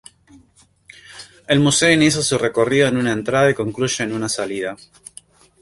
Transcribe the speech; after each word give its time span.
El 1.47 1.59
museo 1.59 1.91
inicia 1.91 2.23
su 2.23 2.35
recorrido 2.39 2.87
en 2.87 2.97
una 2.97 3.11
entrada 3.11 3.51
y 3.51 3.53
concluye 3.53 4.03
en 4.03 4.13
una 4.13 4.29
salida. 4.29 4.75